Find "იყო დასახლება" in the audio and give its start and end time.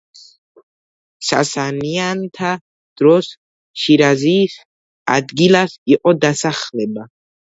5.97-7.07